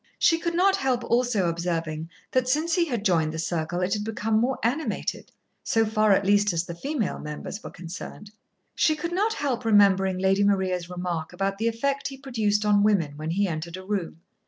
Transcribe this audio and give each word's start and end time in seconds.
She 0.17 0.39
could 0.39 0.55
not 0.55 0.77
help 0.77 1.03
also 1.03 1.47
observing 1.47 2.09
that 2.31 2.49
since 2.49 2.73
he 2.73 2.85
had 2.85 3.05
joined 3.05 3.31
the 3.31 3.37
circle 3.37 3.81
it 3.81 3.93
had 3.93 4.03
become 4.03 4.39
more 4.39 4.57
animated, 4.63 5.31
so 5.63 5.85
far 5.85 6.11
at 6.11 6.25
least 6.25 6.53
as 6.53 6.65
the 6.65 6.73
female 6.73 7.19
members 7.19 7.61
were 7.63 7.69
concerned. 7.69 8.31
She 8.73 8.95
could 8.95 9.11
not 9.13 9.33
help 9.33 9.63
remembering 9.63 10.17
Lady 10.17 10.43
Maria's 10.43 10.89
remark 10.89 11.33
about 11.33 11.59
the 11.59 11.67
effect 11.67 12.07
he 12.07 12.17
produced 12.17 12.65
on 12.65 12.81
women 12.81 13.15
when 13.15 13.29
he 13.29 13.47
entered 13.47 13.77
a 13.77 13.85
room. 13.85 14.21